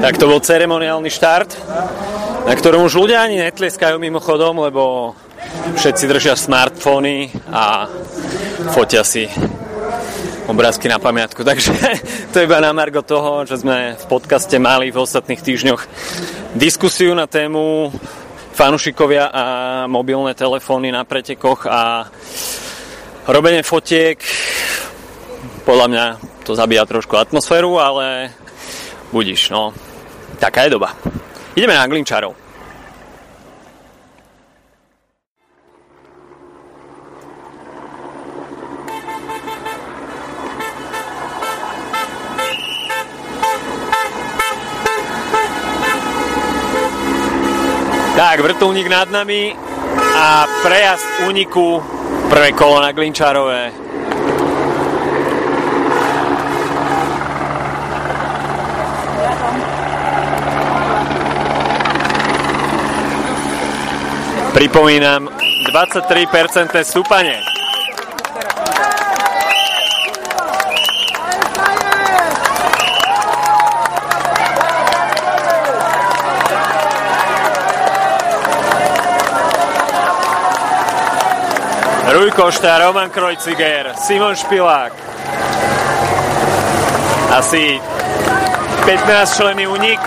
[0.00, 1.50] Tak to bol ceremoniálny štart,
[2.44, 5.16] na ktorom už ľudia ani netlieskajú mimochodom, lebo
[5.76, 7.88] všetci držia smartfóny a
[8.76, 9.24] fotia si
[10.50, 11.40] obrázky na pamiatku.
[11.48, 11.72] Takže
[12.34, 15.82] to iba na margo toho, že sme v podcaste mali v ostatných týždňoch
[16.58, 17.94] diskusiu na tému
[18.58, 19.44] fanušikovia a
[19.86, 22.10] mobilné telefóny na pretekoch a
[23.30, 24.18] robenie fotiek
[25.64, 26.04] podľa mňa
[26.42, 28.34] to zabíja trošku atmosféru, ale
[29.14, 29.70] budíš, no.
[30.42, 30.98] Taká je doba.
[31.54, 32.49] Ideme na Glinčarov.
[48.20, 49.56] Tak, vrtulník nad nami
[50.12, 51.80] a prejazd úniku
[52.28, 53.72] prvé kolo na Glinčarové
[64.52, 65.24] Pripomínam,
[65.72, 67.40] 23% stúpanie.
[82.30, 84.92] Rúj Košta, Roman Krojciger, Simon Špilák.
[87.34, 87.80] Asi
[88.86, 90.00] 15 člený unik.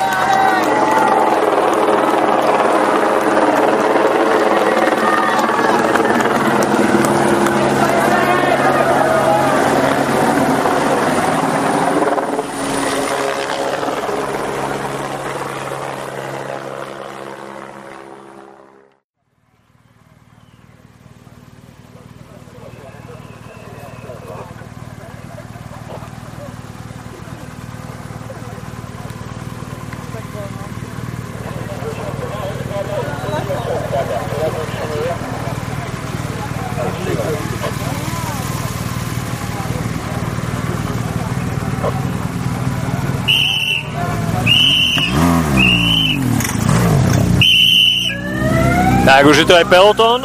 [49.43, 50.19] Tak už je to aj peloton.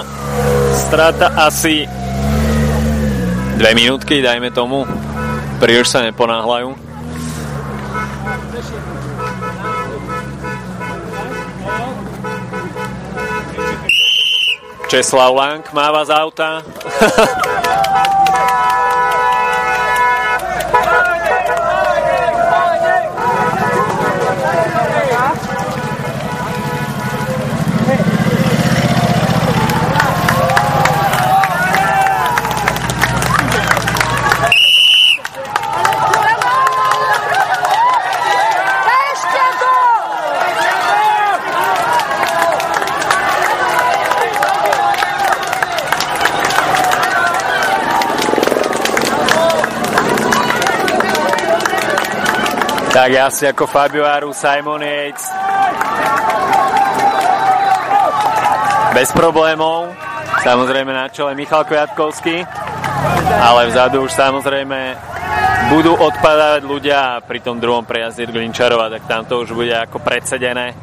[0.79, 1.91] Strata asi
[3.59, 4.87] dve minútky, dajme tomu.
[5.59, 6.71] Príliš sa neponáhľajú.
[14.87, 16.63] Česlav Lang máva z auta.
[53.09, 55.33] Tak asi ako Fabio Aru, Simon Yates.
[58.93, 59.97] Bez problémov.
[60.45, 62.45] Samozrejme na čele Michal Kviatkovský.
[63.41, 64.93] Ale vzadu už samozrejme
[65.73, 70.05] budú odpadávať ľudia a pri tom druhom prejazde Glinčarova, tak tam to už bude ako
[70.05, 70.77] predsedené.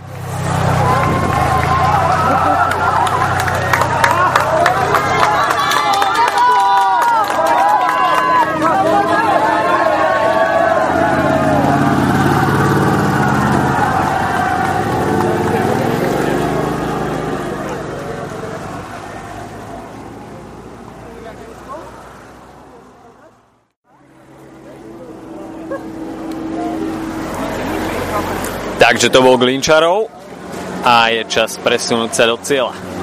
[28.75, 30.11] Takže to bol Glinčarov
[30.85, 32.94] a je čas presunúť sa do cieľa.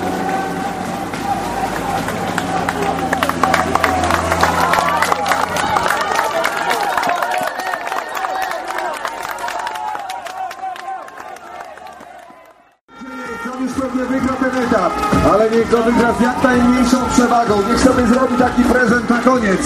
[15.87, 17.55] Vyhrá s jak najmniejszą przewagą.
[17.69, 19.63] Niech sobie zrobi taki prezent na koniec.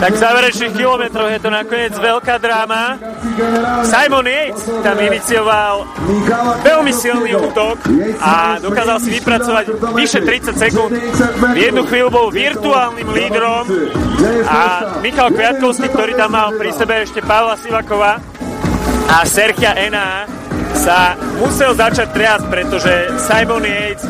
[0.00, 2.98] Tak záverečných kilometroch je to nakoniec veľká dráma.
[3.86, 5.74] Simon Yates tam inicioval
[6.62, 7.76] veľmi silný útok
[8.20, 10.90] a dokázal si vypracovať vyše 30 sekúnd.
[11.54, 13.64] V jednu chvíľu bol virtuálnym lídrom
[14.46, 14.60] a
[15.00, 18.20] Michal Kviatkovský, ktorý tam mal pri sebe ešte Pavla Sivakova
[19.12, 20.24] a Serkia Ena
[20.72, 24.08] sa musel začať triasť, pretože Simon Yates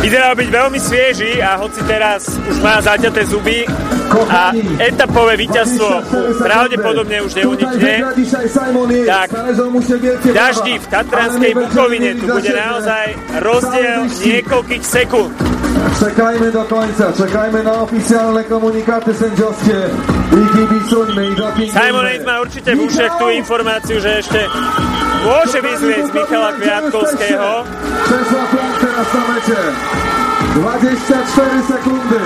[0.00, 3.68] vyzeral byť veľmi svieži a hoci teraz už má zaťaté zuby
[4.12, 5.88] a etapové víťazstvo
[6.40, 8.12] pravdepodobne už neunikne,
[9.08, 9.28] tak
[10.32, 13.06] daždi v Tatranskej Bukovine tu bude naozaj
[13.40, 15.32] rozdiel niekoľkých sekúnd.
[15.82, 19.78] Czekajmy do końca, czekajmy na oficjalne komunikaty sędziowskie.
[21.72, 24.40] Simon Yates má určite v ušiach tú informáciu, že ešte
[25.26, 27.50] môže vyzvieť z Michala Kviatkovského.
[28.92, 29.56] Na mecie.
[30.54, 32.20] 24 sekundy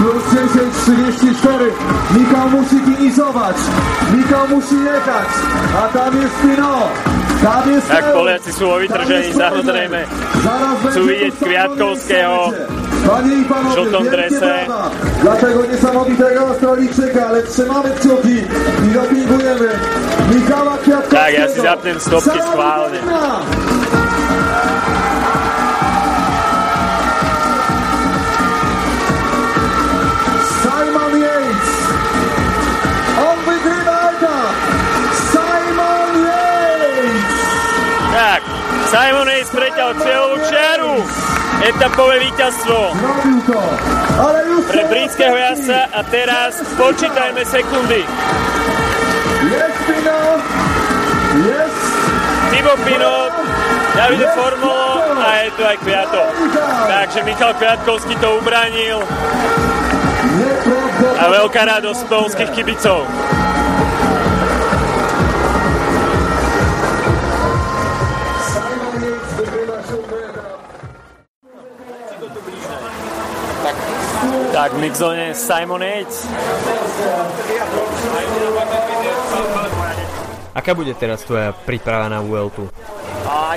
[0.00, 1.72] plus 10, 34.
[2.16, 3.56] Michał musi finizować.
[4.14, 5.28] Michał musi jechać.
[5.84, 6.88] A tam jest Pino.
[7.42, 10.04] Tam jest Tak Poliaci sú vo vytržení, samozrejme.
[10.92, 12.52] Chcú vidieť Kviatkovského
[13.00, 14.52] v žltom drese.
[15.24, 18.38] Dla tego niesamowitego Australijczyka, ale trzymamy kciuki
[18.84, 19.68] i dopingujemy
[20.34, 21.24] Michała Kwiatkowskiego.
[21.24, 22.98] Tak, ja si zapnem stopky schválne.
[38.90, 40.94] Simon Yates preťal cieľovú čiaru.
[41.62, 42.90] Etapové víťazstvo
[44.66, 48.02] pre britského jazdca a teraz počítajme sekundy.
[49.46, 50.18] Jest Pino.
[51.46, 51.82] Jest.
[52.50, 53.32] Thibaut Pinot,
[53.94, 56.22] Davide Formolo a je tu aj Kviato.
[56.90, 59.06] Takže Michal Kviatkovský to ubránil
[61.14, 63.06] a veľká radosť polských kibicov.
[74.60, 76.28] Tak v mixzone Simon Yates.
[80.52, 82.68] Aká bude teraz tvoja príprava na Vueltu?
[82.68, 83.56] Uh,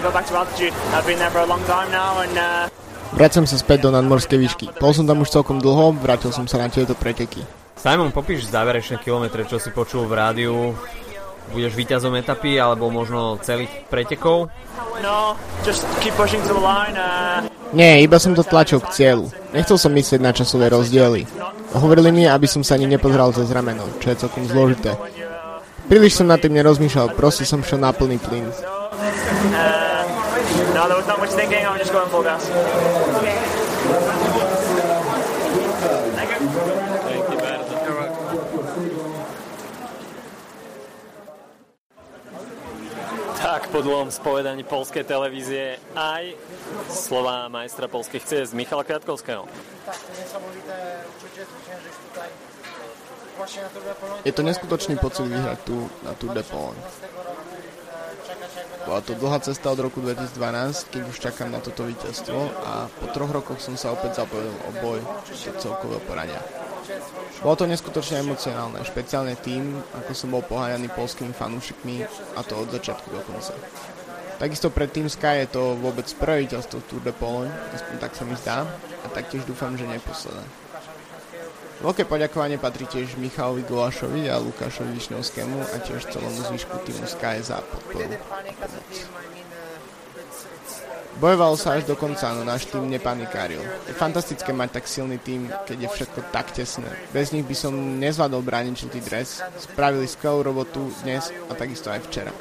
[2.39, 2.71] uh...
[3.19, 4.71] Vracam sa späť do nadmorskej výšky.
[4.79, 7.43] Bol som tam už celkom dlho, vrátil som sa na tieto preteky.
[7.75, 10.71] Simon, popíš záverečné kilometre, čo si počul v rádiu.
[11.51, 14.47] Budeš víťazom etapy alebo možno celých pretekov?
[15.03, 15.35] No,
[15.67, 16.95] just keep pushing to the line.
[16.95, 17.43] Uh...
[17.73, 19.27] Nie, iba som to tlačil k cieľu.
[19.51, 21.25] Nechcel som myslieť na časové rozdiely.
[21.73, 24.93] Hovorili mi, aby som sa ani nepozrel cez rameno, čo je celkom zložité.
[25.89, 28.47] Príliš som nad tým nerozmýšľal, proste som šiel na plný plyn.
[28.47, 30.05] Uh,
[30.71, 32.45] no, there was not much thinking, I'm just going full gas.
[32.47, 33.25] Tak,
[43.73, 46.37] po dlhom spovedaní polskej televízie aj
[46.93, 49.49] slova majstra polských ciest Michala Kwiatkowskiego.
[54.21, 56.77] Je to neskutočný pocit vyhrať tu na Tour de Pologne.
[58.83, 63.07] Bola to dlhá cesta od roku 2012, keď už čakám na toto víťazstvo a po
[63.15, 66.43] troch rokoch som sa opäť zapojil o boj do celkového porania.
[67.39, 72.03] Bolo to neskutočne emocionálne, špeciálne tým, ako som bol poháňaný polskými fanúšikmi
[72.35, 73.55] a to od začiatku do konca.
[74.35, 78.27] Takisto pre Team Sky je to vôbec prvé víťazstvo Tour de Pologne, aspoň tak sa
[78.27, 78.67] mi zdá,
[79.03, 80.62] a taktiež dúfam, že neposledné.
[81.83, 87.43] Veľké poďakovanie patrí tiež Michalovi Golašovi a Lukášovi Višňovskému a tiež celomu zvyšku týmu Sky
[87.43, 88.15] za podporu
[91.13, 93.61] Bojoval sa až do konca, no náš tým nepanikáril.
[93.85, 96.89] Je fantastické mať tak silný tým, keď je všetko tak tesné.
[97.13, 99.45] Bez nich by som nezvládol brániť žltý dres.
[99.61, 102.33] Spravili skvelú robotu dnes a takisto aj včera.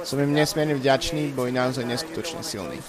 [0.00, 2.80] Som im nesmierne vďačný, boli naozaj neskutočne silní.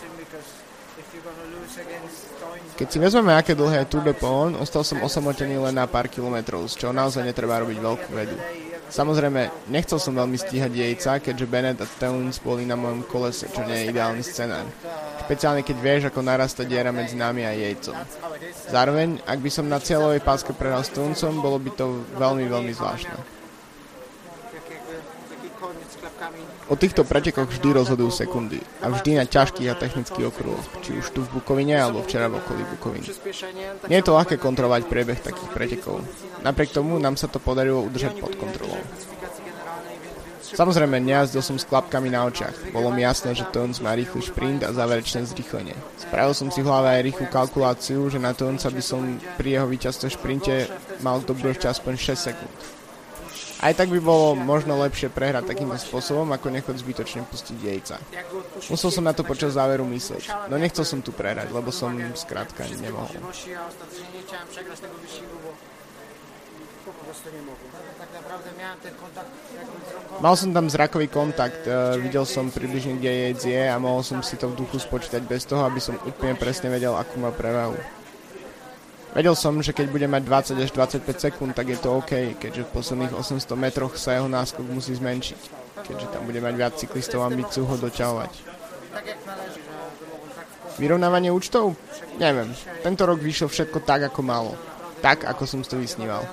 [2.81, 6.09] Keď si vezmeme, aké dlhé je Tour de Pont, ostal som osamotený len na pár
[6.09, 8.33] kilometrov, z čoho naozaj netreba robiť veľkú vedu.
[8.89, 13.61] Samozrejme, nechcel som veľmi stíhať jejca, keďže Bennett a Towns boli na mojom kolese, čo
[13.69, 14.65] nie je ideálny scenár.
[15.29, 17.93] Špeciálne keď vieš, ako narasta diera medzi nami a jejcom.
[18.73, 22.73] Zároveň, ak by som na cieľovej páske prehral s Townsom, bolo by to veľmi, veľmi
[22.73, 23.40] zvláštne.
[26.71, 31.11] O týchto pretekoch vždy rozhodujú sekundy a vždy na ťažkých a technických okruhoch, či už
[31.11, 33.11] tu v Bukovine alebo včera v okolí Bukoviny.
[33.91, 35.99] Nie je to ľahké kontrolovať priebeh takých pretekov.
[36.47, 38.79] Napriek tomu nám sa to podarilo udržať pod kontrolou.
[40.51, 42.71] Samozrejme, nejazdil som s klapkami na očiach.
[42.71, 45.75] Bolo mi jasné, že Tones má rýchly šprint a záverečné zrýchlenie.
[45.99, 50.07] Spravil som si v aj rýchlu kalkuláciu, že na Tonesa by som pri jeho víťazstve
[50.11, 50.71] šprinte
[51.03, 52.80] mal dobrý čas aspoň 6 sekúnd.
[53.61, 57.95] Aj tak by bolo možno lepšie prehrať takýmto spôsobom, ako nechod zbytočne pustiť jejca.
[58.73, 62.65] Musel som na to počas záveru myslieť, no nechcel som tu prehrať, lebo som skrátka
[62.81, 63.13] nemohol.
[70.21, 74.25] Mal som tam zrakový kontakt, uh, videl som približne, kde jejc je a mohol som
[74.25, 77.77] si to v duchu spočítať bez toho, aby som úplne presne vedel, akú má prevahu.
[79.11, 82.63] Vedel som, že keď bude mať 20 až 25 sekúnd, tak je to OK, keďže
[82.63, 85.41] v posledných 800 metroch sa jeho náskok musí zmenšiť,
[85.83, 88.31] keďže tam bude mať viac cyklistov ambíciu ho doťahovať.
[90.79, 91.75] Vyrovnávanie účtov?
[92.15, 92.55] Neviem.
[92.79, 94.55] Tento rok vyšlo všetko tak, ako malo.
[95.03, 96.23] Tak, ako som si to vysníval.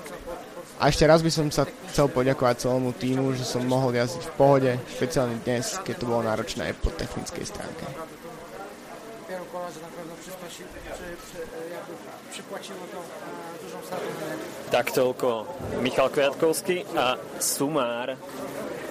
[0.78, 4.34] A ešte raz by som sa chcel poďakovať celému týmu, že som mohol jazdiť v
[4.38, 7.82] pohode, špeciálne dnes, keď to bolo náročné po technickej stránke.
[14.68, 15.28] Tak toľko
[15.80, 18.14] Michal Kviatkovský a sumár.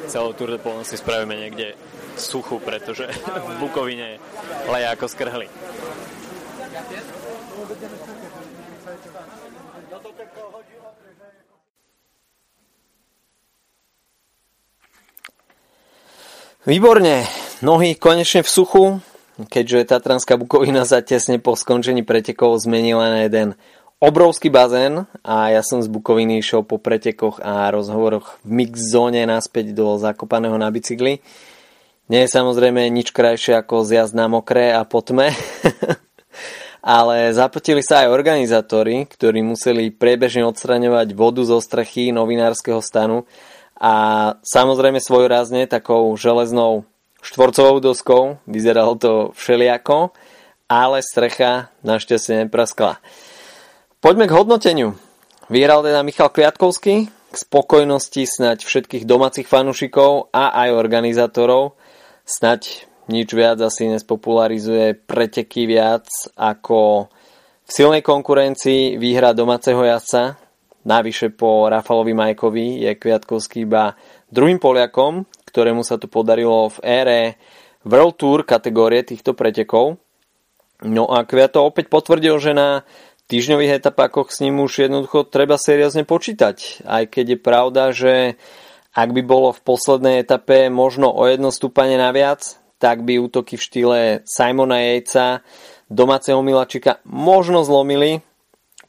[0.07, 1.75] Celou Tour de Pologne si spravíme niekde
[2.17, 3.07] suchu, pretože
[3.47, 4.19] v Bukovine
[4.67, 5.47] leje ako skrhli.
[16.67, 17.23] Výborne,
[17.63, 18.83] nohy konečne v suchu,
[19.45, 23.53] keďže Tatranská Bukovina sa tesne po skončení pretekov zmenila na jeden
[24.01, 29.21] obrovský bazén a ja som z Bukoviny išiel po pretekoch a rozhovoroch v mix zóne
[29.29, 31.21] naspäť do Zakopaného na bicykli.
[32.07, 35.33] Nie je samozrejme nič krajšie ako zjazd na mokré a potme,
[36.81, 43.27] ale zapotili sa aj organizátori, ktorí museli priebežne odstraňovať vodu zo strechy novinárskeho stanu
[43.77, 43.93] a
[44.41, 46.87] samozrejme svojrázne takou železnou
[47.27, 50.15] štvorcovou doskou, vyzeralo to všeliako,
[50.71, 53.03] ale strecha našťastie nepraskla.
[53.99, 54.95] Poďme k hodnoteniu.
[55.51, 61.75] Vyhral teda Michal Kviatkovský k spokojnosti snať všetkých domácich fanúšikov a aj organizátorov.
[62.23, 67.11] Snať nič viac asi nespopularizuje preteky viac ako
[67.67, 70.39] v silnej konkurencii výhra domáceho jazdca,
[70.87, 73.91] navyše po Rafalovi Majkovi je Kviatkovský iba
[74.31, 77.19] druhým Poliakom, ktorému sa to podarilo v ére
[77.87, 79.95] World Tour kategórie týchto pretekov.
[80.83, 82.83] No a Kviato opäť potvrdil, že na
[83.31, 86.83] týždňových etapákoch s ním už jednoducho treba seriózne počítať.
[86.85, 88.13] Aj keď je pravda, že
[88.97, 93.65] ak by bolo v poslednej etape možno o jedno stúpanie naviac, tak by útoky v
[93.65, 95.41] štýle Simona Jejca,
[95.89, 98.21] domáceho Milačika možno zlomili.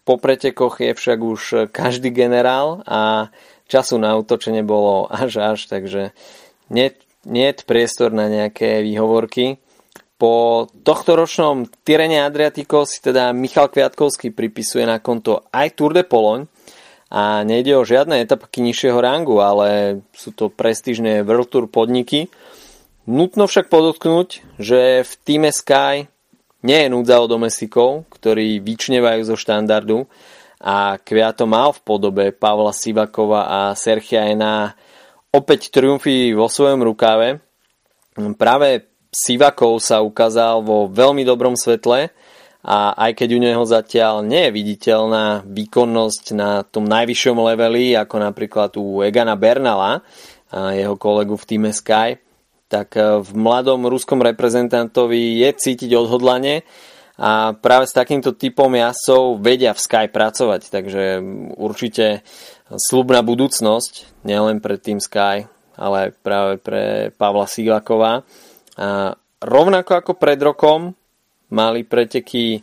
[0.04, 3.28] Po pretekoch je však už každý generál a
[3.68, 6.16] času na útočenie bolo až až, takže
[6.70, 6.92] nie,
[7.28, 9.60] nie je priestor na nejaké výhovorky.
[10.18, 16.02] Po tohto ročnom Tyrene Adriatico si teda Michal Kviatkovský pripisuje na konto aj Tour de
[16.02, 16.50] Poloň
[17.08, 22.28] a nejde o žiadne etapky nižšieho rangu, ale sú to prestížne World Tour podniky.
[23.08, 26.10] Nutno však podotknúť, že v týme Sky
[26.66, 30.10] nie je núdza o domestikov, ktorí vyčnevajú zo štandardu
[30.58, 34.74] a Kviato mal v podobe Pavla Sivakova a Serchia Ena
[35.32, 37.40] opäť triumfy vo svojom rukáve.
[38.36, 42.12] Práve Sivakov sa ukázal vo veľmi dobrom svetle
[42.64, 48.16] a aj keď u neho zatiaľ nie je viditeľná výkonnosť na tom najvyššom leveli, ako
[48.18, 50.02] napríklad u Egana Bernala,
[50.48, 52.16] a jeho kolegu v týme Sky,
[52.72, 56.64] tak e, v mladom ruskom reprezentantovi je cítiť odhodlanie
[57.18, 61.20] a práve s takýmto typom jazdcov vedia v Sky pracovať, takže
[61.58, 62.22] určite
[62.76, 65.48] slubná budúcnosť, nielen pre tým Sky,
[65.78, 68.26] ale práve pre Pavla Siglaková.
[68.76, 70.92] A rovnako ako pred rokom
[71.48, 72.60] mali preteky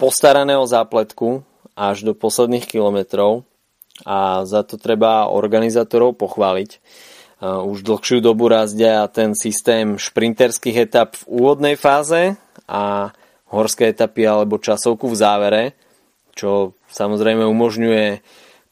[0.00, 1.44] postaraného zápletku
[1.76, 3.44] až do posledných kilometrov
[4.06, 6.70] a za to treba organizátorov pochváliť.
[7.44, 13.12] Už dlhšiu dobu razdia ten systém šprinterských etap v úvodnej fáze a
[13.52, 15.62] horské etapy alebo časovku v závere,
[16.32, 18.06] čo samozrejme umožňuje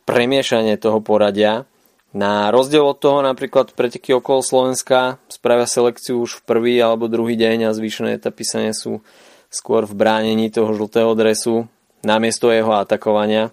[0.04, 1.66] premiešanie toho poradia
[2.12, 7.40] na rozdiel od toho napríklad preteky okolo Slovenska spravia selekciu už v prvý alebo druhý
[7.40, 9.00] deň a zvyšné etapy sa nesú
[9.48, 11.68] skôr v bránení toho žltého dresu
[12.04, 13.48] namiesto jeho atakovania.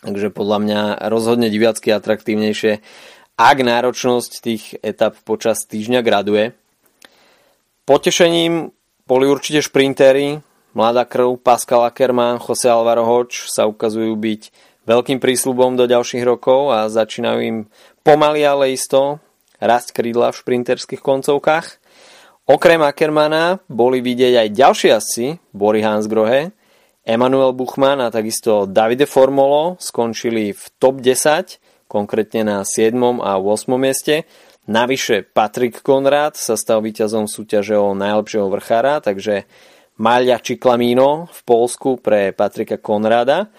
[0.00, 0.80] Takže podľa mňa
[1.12, 2.80] rozhodne diviacky atraktívnejšie,
[3.36, 6.56] ak náročnosť tých etap počas týždňa graduje.
[7.84, 8.72] Potešením
[9.04, 10.40] boli určite šprintery,
[10.72, 14.42] mladá krv Pascal Ackermann, Jose Alvaro Hoč sa ukazujú byť
[14.86, 17.58] veľkým prísľubom do ďalších rokov a začínajú im
[18.06, 19.18] pomaly ale isto
[19.58, 21.66] rast krídla v šprinterských koncovkách.
[22.46, 26.54] Okrem Ackermana boli vidieť aj ďalší asi, Bory Hansgrohe,
[27.06, 32.98] Emanuel Buchmann a takisto Davide Formolo skončili v top 10, konkrétne na 7.
[33.22, 33.70] a 8.
[33.78, 34.26] mieste.
[34.66, 39.46] Navyše Patrik Konrad sa stal víťazom súťaže o najlepšieho vrchára, takže
[40.02, 43.54] Malia Čiklamino v Polsku pre Patrika Konrada.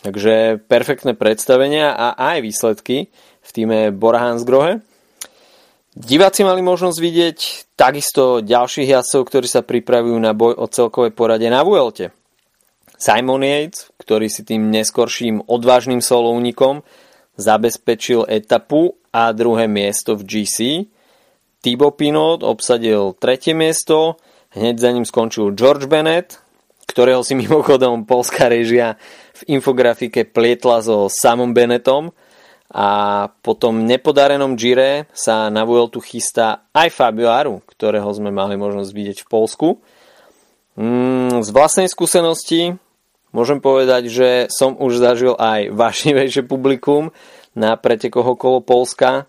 [0.00, 3.12] Takže perfektné predstavenia a aj výsledky
[3.44, 4.80] v týme Bora Hansgrohe.
[5.92, 7.38] Diváci mali možnosť vidieť
[7.76, 12.16] takisto ďalších jazdcov, ktorí sa pripravujú na boj o celkové porade na Vuelte.
[12.96, 16.84] Simon Yates, ktorý si tým neskorším odvážnym solovníkom
[17.40, 20.56] zabezpečil etapu a druhé miesto v GC.
[21.64, 24.20] Thibaut Pinot obsadil tretie miesto,
[24.52, 26.40] hneď za ním skončil George Bennett,
[26.88, 28.96] ktorého si mimochodom polská režia
[29.40, 32.12] v infografike plietla so samom Benetom
[32.70, 32.88] a
[33.42, 38.90] po tom nepodarenom Gire sa na Vueltu chystá aj Fabio Aru, ktorého sme mali možnosť
[38.94, 39.68] vidieť v Polsku.
[40.78, 42.78] Mm, z vlastnej skúsenosti
[43.34, 47.10] môžem povedať, že som už zažil aj vášnivejšie publikum
[47.58, 49.26] na pretekoch okolo Polska,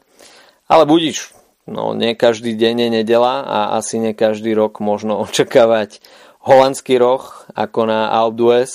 [0.70, 1.34] ale budiš,
[1.66, 5.98] no nie každý deň je nedela a asi nie každý rok možno očakávať
[6.42, 7.22] holandský roh
[7.54, 8.72] ako na Alpe d'Huez,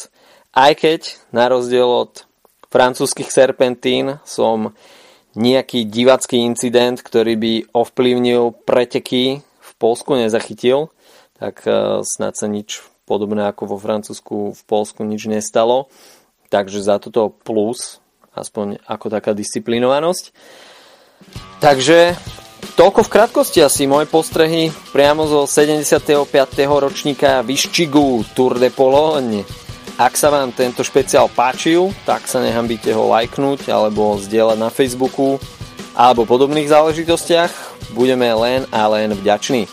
[0.57, 1.01] aj keď
[1.35, 2.25] na rozdiel od
[2.73, 4.73] francúzskych serpentín som
[5.37, 10.89] nejaký divacký incident, ktorý by ovplyvnil preteky v Polsku nezachytil,
[11.37, 15.93] tak e, snad sa nič podobné ako vo Francúzsku v Polsku nič nestalo.
[16.49, 18.01] Takže za toto plus,
[18.33, 20.33] aspoň ako taká disciplinovanosť.
[21.61, 22.17] Takže
[22.76, 26.28] Toľko v krátkosti asi moje postrehy priamo zo 75.
[26.68, 29.48] ročníka Vyščigu Tour de Pologne.
[29.96, 35.40] Ak sa vám tento špeciál páčil, tak sa nehambíte ho lajknúť alebo zdieľať na Facebooku
[35.96, 37.52] alebo podobných záležitostiach.
[37.96, 39.64] Budeme len a len vďační.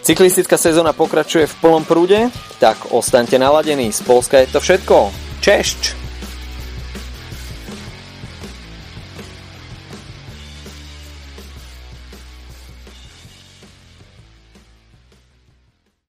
[0.00, 3.92] Cyklistická sezóna pokračuje v plnom prúde, tak ostaňte naladení.
[3.92, 5.12] Z Polska je to všetko.
[5.44, 6.07] Češť!